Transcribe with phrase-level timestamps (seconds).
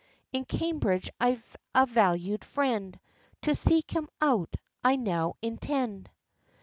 [0.33, 2.99] In Cambridge I've a valued friend;
[3.43, 6.09] To seek him out I now intend.